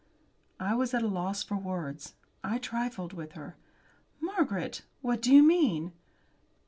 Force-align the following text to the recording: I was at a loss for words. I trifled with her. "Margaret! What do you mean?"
I 0.59 0.73
was 0.73 0.95
at 0.95 1.03
a 1.03 1.07
loss 1.07 1.43
for 1.43 1.55
words. 1.57 2.15
I 2.43 2.57
trifled 2.57 3.13
with 3.13 3.33
her. 3.33 3.55
"Margaret! 4.19 4.81
What 5.03 5.21
do 5.21 5.31
you 5.31 5.43
mean?" 5.43 5.91